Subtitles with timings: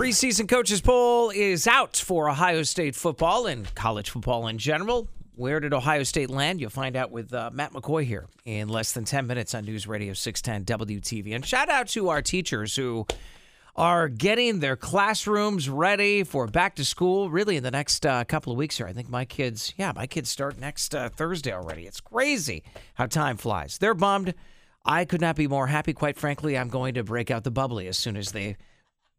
[0.00, 5.06] Preseason coaches poll is out for Ohio State football and college football in general.
[5.36, 6.58] Where did Ohio State land?
[6.58, 9.86] You'll find out with uh, Matt McCoy here in less than 10 minutes on News
[9.86, 11.34] Radio 610 WTVN.
[11.34, 13.06] And shout out to our teachers who
[13.76, 18.52] are getting their classrooms ready for back to school really in the next uh, couple
[18.52, 18.86] of weeks here.
[18.86, 21.86] I think my kids, yeah, my kids start next uh, Thursday already.
[21.86, 23.76] It's crazy how time flies.
[23.76, 24.32] They're bummed.
[24.82, 25.92] I could not be more happy.
[25.92, 28.56] Quite frankly, I'm going to break out the bubbly as soon as they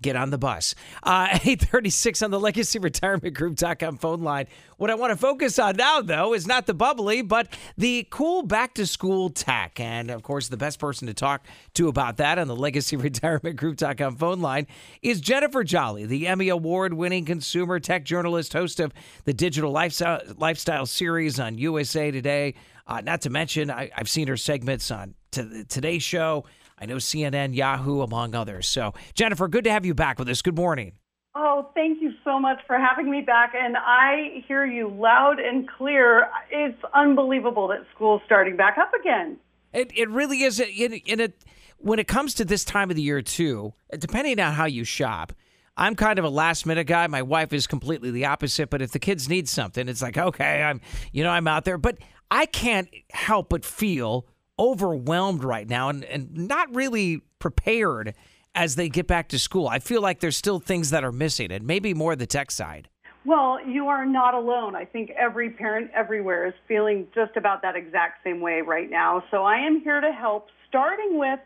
[0.00, 0.74] get on the bus.
[1.02, 4.46] Uh, 836 on the Legacy Retirement Group.com phone line.
[4.76, 8.42] What I want to focus on now, though, is not the bubbly, but the cool
[8.42, 9.80] back to school tech.
[9.80, 13.56] And of course, the best person to talk to about that on the Legacy Retirement
[13.56, 14.66] Group.com phone line
[15.02, 18.92] is Jennifer Jolly, the Emmy Award winning consumer tech journalist, host of
[19.24, 22.54] the Digital Lifestyle, Lifestyle series on USA Today.
[22.86, 26.44] Uh, not to mention, I, have seen her segments on t- Today Show.
[26.80, 28.68] I know CNN, Yahoo, among others.
[28.68, 30.42] So, Jennifer, good to have you back with us.
[30.42, 30.92] Good morning.
[31.34, 33.52] Oh, thank you so much for having me back.
[33.54, 36.28] And I hear you loud and clear.
[36.50, 39.38] It's unbelievable that school's starting back up again.
[39.72, 40.60] It, it really is.
[40.60, 41.44] In, in it,
[41.78, 45.32] when it comes to this time of the year, too, depending on how you shop,
[45.76, 47.06] I'm kind of a last minute guy.
[47.06, 48.70] My wife is completely the opposite.
[48.70, 50.80] But if the kids need something, it's like, okay, I'm,
[51.12, 51.78] you know, I'm out there.
[51.78, 51.98] But
[52.30, 54.26] I can't help but feel
[54.58, 58.14] overwhelmed right now and, and not really prepared
[58.54, 59.68] as they get back to school.
[59.68, 62.88] I feel like there's still things that are missing, and maybe more the tech side.
[63.24, 64.74] Well, you are not alone.
[64.74, 69.22] I think every parent everywhere is feeling just about that exact same way right now.
[69.30, 71.38] So I am here to help, starting with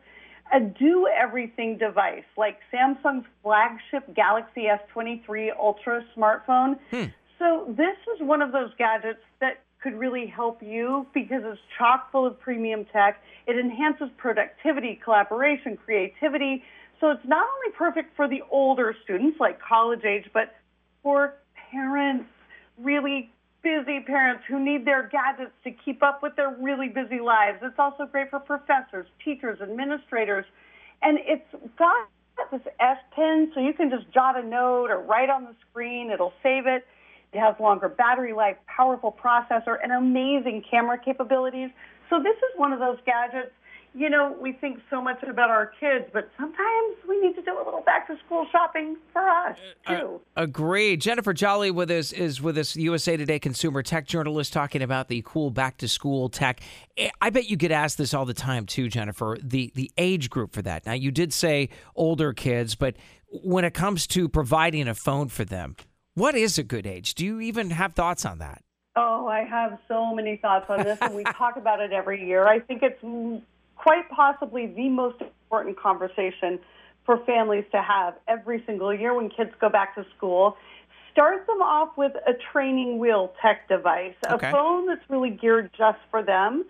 [0.54, 6.78] a do everything device like Samsung's flagship Galaxy S23 Ultra smartphone.
[6.90, 7.04] Hmm.
[7.38, 12.10] So this is one of those gadgets that could really help you because it's chock
[12.12, 13.20] full of premium tech.
[13.46, 16.62] It enhances productivity, collaboration, creativity.
[17.00, 20.54] So it's not only perfect for the older students, like college age, but
[21.02, 21.34] for
[21.72, 22.26] parents,
[22.78, 23.30] really
[23.62, 27.58] busy parents who need their gadgets to keep up with their really busy lives.
[27.62, 30.44] It's also great for professors, teachers, administrators.
[31.02, 31.46] And it's
[31.78, 32.08] got
[32.50, 36.10] this S Pen, so you can just jot a note or write on the screen.
[36.10, 36.86] It'll save it.
[37.32, 41.70] It has longer battery life, powerful processor, and amazing camera capabilities.
[42.10, 43.52] So this is one of those gadgets.
[43.94, 47.54] You know, we think so much about our kids, but sometimes we need to do
[47.54, 49.56] a little back to school shopping for us
[49.86, 50.20] uh, too.
[50.34, 51.02] Uh, agreed.
[51.02, 55.22] Jennifer Jolly with us is with us, USA Today consumer tech journalist, talking about the
[55.26, 56.60] cool back to school tech.
[56.96, 59.36] Eh, I bet you get asked this all the time too, Jennifer.
[59.42, 60.86] The the age group for that.
[60.86, 62.96] Now you did say older kids, but
[63.42, 65.76] when it comes to providing a phone for them,
[66.14, 67.14] what is a good age?
[67.14, 68.62] Do you even have thoughts on that?
[68.94, 72.46] Oh, I have so many thoughts on this, and we talk about it every year.
[72.46, 73.02] I think it's
[73.76, 76.58] quite possibly the most important conversation
[77.04, 80.56] for families to have every single year when kids go back to school.
[81.10, 84.48] Start them off with a training wheel tech device, okay.
[84.48, 86.64] a phone that's really geared just for them.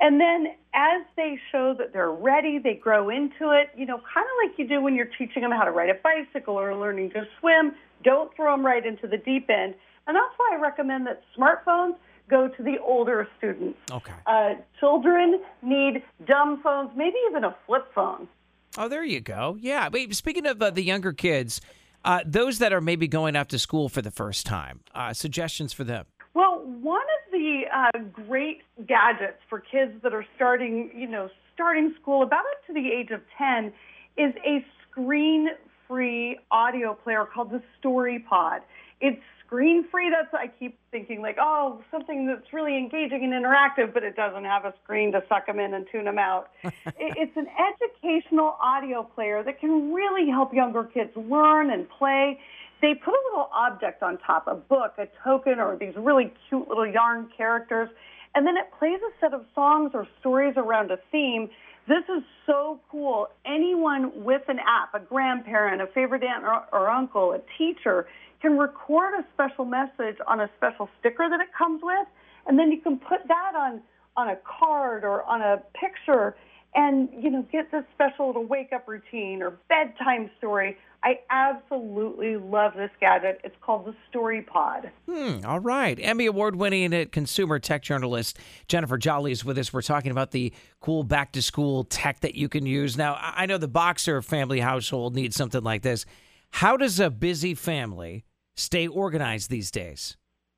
[0.00, 4.26] And then as they show that they're ready, they grow into it, you know, kind
[4.26, 7.10] of like you do when you're teaching them how to ride a bicycle or learning
[7.10, 7.74] to swim.
[8.04, 9.74] Don't throw them right into the deep end.
[10.06, 11.96] And that's why I recommend that smartphones
[12.28, 13.78] go to the older students.
[13.90, 14.12] Okay.
[14.26, 18.28] Uh, children need dumb phones, maybe even a flip phone.
[18.76, 19.56] Oh, there you go.
[19.60, 19.88] Yeah.
[19.88, 21.60] But speaking of uh, the younger kids,
[22.04, 25.72] uh, those that are maybe going off to school for the first time, uh, suggestions
[25.72, 26.06] for them.
[26.34, 31.94] Well, one of the uh, great gadgets for kids that are starting, you know, starting
[32.00, 33.72] school about up to the age of 10
[34.16, 35.48] is a screen
[35.88, 38.60] free audio player called the StoryPod.
[39.00, 40.10] It's screen free.
[40.10, 44.44] That's I keep thinking like, oh, something that's really engaging and interactive, but it doesn't
[44.44, 46.50] have a screen to suck them in and tune them out.
[46.62, 52.38] it's an educational audio player that can really help younger kids learn and play.
[52.80, 56.68] They put a little object on top, a book, a token, or these really cute
[56.68, 57.88] little yarn characters,
[58.34, 61.48] and then it plays a set of songs or stories around a theme
[61.88, 63.28] this is so cool.
[63.46, 68.06] Anyone with an app, a grandparent, a favorite aunt or, or, uncle, a teacher,
[68.42, 72.06] can record a special message on a special sticker that it comes with,
[72.46, 73.80] and then you can put that on
[74.18, 76.36] on a card or on a picture,
[76.78, 82.36] and you know get this special little wake up routine or bedtime story I absolutely
[82.36, 83.40] love this gadget.
[83.44, 84.90] It's called the Story Pod.
[85.08, 85.96] Hmm, all right.
[86.00, 88.36] Emmy Award winning consumer tech journalist
[88.66, 89.72] Jennifer Jolly is with us.
[89.72, 92.96] We're talking about the cool back to school tech that you can use.
[92.96, 96.04] Now, I know the Boxer family household needs something like this.
[96.50, 98.24] How does a busy family
[98.56, 100.16] stay organized these days?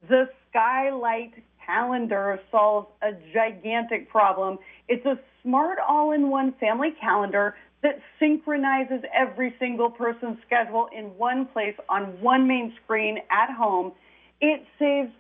[0.09, 1.35] The Skylight
[1.65, 4.59] calendar solves a gigantic problem.
[4.91, 7.55] It's a smart all in one family calendar
[7.85, 13.93] that synchronizes every single person's schedule in one place on one main screen at home.
[14.41, 15.13] It saves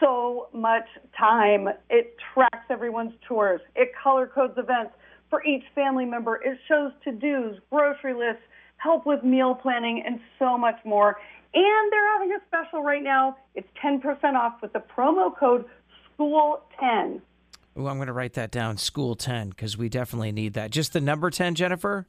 [0.00, 0.86] so much
[1.18, 1.68] time.
[1.90, 3.60] It tracks everyone's tours.
[3.76, 4.92] It color codes events
[5.28, 6.36] for each family member.
[6.42, 8.42] It shows to dos, grocery lists,
[8.78, 11.18] help with meal planning, and so much more.
[11.52, 13.36] And they're having a special right now.
[13.54, 14.02] It's 10%
[14.34, 15.66] off with the promo code
[16.18, 17.20] SCHOOL10.
[17.76, 20.70] Oh, I'm going to write that down, School 10, because we definitely need that.
[20.70, 22.06] Just the number 10, Jennifer?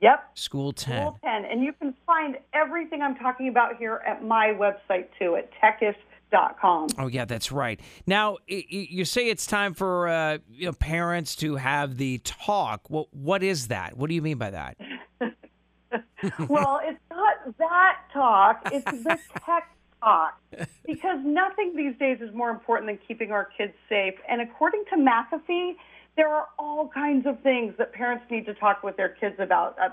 [0.00, 0.30] Yep.
[0.34, 1.00] School 10.
[1.00, 1.44] School 10.
[1.46, 6.88] And you can find everything I'm talking about here at my website, too, at techish.com.
[6.98, 7.80] Oh, yeah, that's right.
[8.06, 12.90] Now, you say it's time for uh, you know, parents to have the talk.
[12.90, 13.96] What, what is that?
[13.96, 14.76] What do you mean by that?
[16.48, 19.73] well, it's not that talk, it's the tech
[20.04, 20.38] talk.
[20.86, 24.14] Because nothing these days is more important than keeping our kids safe.
[24.28, 25.76] And according to McAfee,
[26.16, 29.76] there are all kinds of things that parents need to talk with their kids about.
[29.82, 29.88] Uh,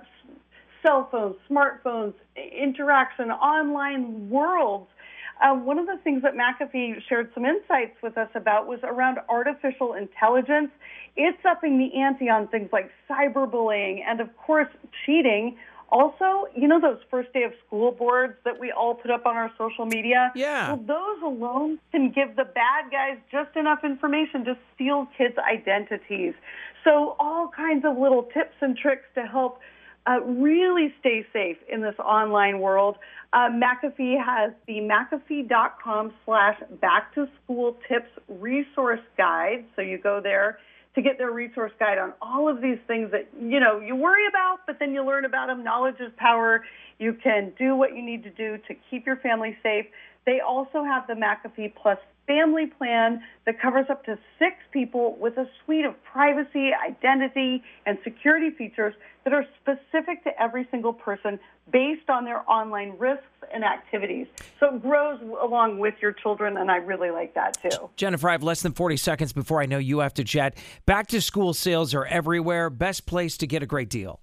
[0.84, 4.88] cell phones, smartphones, interaction, online worlds.
[5.42, 9.18] Uh, one of the things that McAfee shared some insights with us about was around
[9.30, 10.70] artificial intelligence.
[11.16, 14.68] It's upping the ante on things like cyberbullying and, of course,
[15.06, 15.58] cheating
[15.92, 19.36] also, you know those first day of school boards that we all put up on
[19.36, 20.32] our social media?
[20.36, 20.74] Yeah.
[20.74, 26.34] Well, those alone can give the bad guys just enough information to steal kids' identities.
[26.84, 29.60] So, all kinds of little tips and tricks to help
[30.08, 32.98] uh, really stay safe in this online world.
[33.34, 39.66] Uh, McAfee has the McAfee.com slash back to school tips resource guide.
[39.76, 40.58] So you go there
[40.96, 44.28] to get their resource guide on all of these things that you know you worry
[44.28, 45.64] about, but then you learn about them.
[45.64, 46.64] Knowledge is power.
[47.00, 49.86] You can do what you need to do to keep your family safe.
[50.26, 51.98] They also have the McAfee Plus
[52.28, 57.98] family plan that covers up to six people with a suite of privacy, identity, and
[58.04, 61.40] security features that are specific to every single person
[61.72, 64.28] based on their online risks and activities.
[64.60, 67.90] So it grows along with your children, and I really like that too.
[67.96, 70.58] Jennifer, I have less than 40 seconds before I know you have to jet.
[70.86, 72.70] Back to school sales are everywhere.
[72.70, 74.22] Best place to get a great deal.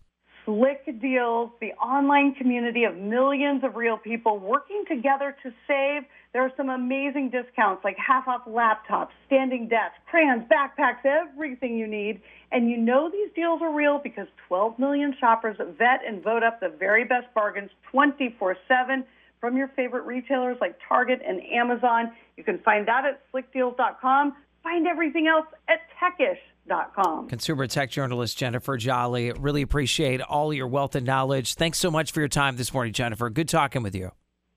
[0.49, 6.05] Slick Deals, the online community of millions of real people working together to save.
[6.33, 11.87] There are some amazing discounts like half off laptops, standing desks, crayons, backpacks, everything you
[11.87, 12.23] need.
[12.51, 16.61] And you know these deals are real because 12 million shoppers vet and vote up
[16.61, 19.05] the very best bargains 24 7
[19.43, 22.13] from your favorite retailers like Target and Amazon.
[22.39, 24.35] You can find that at slickdeals.com.
[24.63, 26.39] Find everything else at techish.
[27.29, 29.33] Consumer tech journalist Jennifer Jolly.
[29.33, 31.55] Really appreciate all your wealth and knowledge.
[31.55, 33.31] Thanks so much for your time this morning, Jennifer.
[33.31, 34.13] Good talking with you.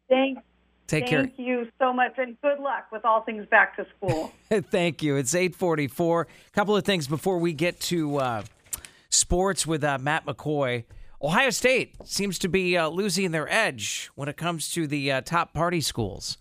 [0.09, 0.41] Thanks.
[0.87, 1.23] Take Thank care.
[1.23, 4.33] Thank you so much, and good luck with all things back to school.
[4.49, 5.15] Thank you.
[5.15, 6.21] It's 844.
[6.21, 8.43] A couple of things before we get to uh,
[9.09, 10.83] sports with uh, Matt McCoy.
[11.21, 15.21] Ohio State seems to be uh, losing their edge when it comes to the uh,
[15.21, 16.37] top party schools.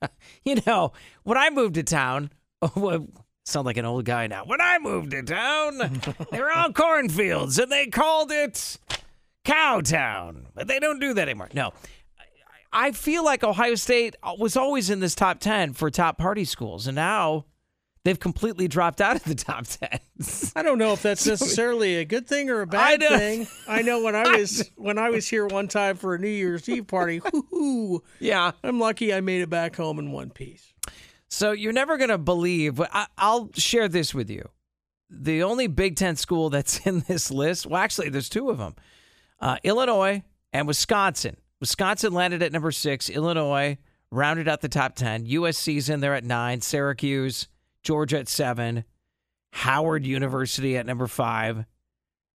[0.44, 0.92] you know,
[1.22, 2.30] when I moved to town,
[3.44, 4.44] Sound like an old guy now.
[4.44, 5.78] When I moved to town,
[6.30, 8.78] they were all cornfields and they called it
[9.44, 10.44] Cowtown.
[10.54, 11.48] But they don't do that anymore.
[11.52, 11.72] No.
[12.72, 16.86] I feel like Ohio State was always in this top 10 for top party schools.
[16.86, 17.44] And now
[18.04, 19.98] they've completely dropped out of the top 10.
[20.56, 23.46] I don't know if that's necessarily a good thing or a bad I thing.
[23.68, 26.68] I know when I was when I was here one time for a New Year's
[26.68, 27.20] Eve party,
[28.20, 28.52] yeah.
[28.62, 30.71] I'm lucky I made it back home in one piece.
[31.32, 32.78] So you're never going to believe.
[32.78, 34.50] I, will share this with you.
[35.08, 38.76] The only Big Ten school that's in this list, well, actually, there's two of them
[39.40, 40.22] uh, Illinois
[40.52, 41.38] and Wisconsin.
[41.58, 43.08] Wisconsin landed at number six.
[43.08, 43.78] Illinois
[44.10, 45.24] rounded out the top 10.
[45.26, 46.60] USC's in there at nine.
[46.60, 47.48] Syracuse,
[47.82, 48.84] Georgia at seven.
[49.52, 51.64] Howard University at number five.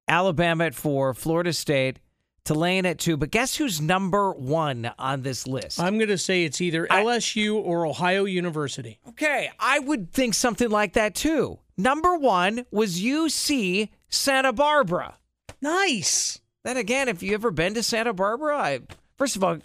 [0.07, 1.13] Alabama at four.
[1.13, 1.99] Florida State.
[2.47, 3.17] Tulane at two.
[3.17, 5.81] But guess who's number one on this list?
[5.81, 8.99] I'm going to say it's either LSU or Ohio University.
[9.09, 11.59] Okay, I would think something like that too.
[11.77, 15.17] Number one was UC Santa Barbara.
[15.61, 16.39] Nice.
[16.63, 18.79] Then again, if you ever been to Santa Barbara, I
[19.17, 19.57] first of all,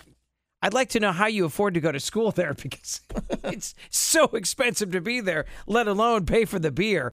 [0.61, 3.01] I'd like to know how you afford to go to school there because
[3.45, 7.13] it's so expensive to be there, let alone pay for the beer.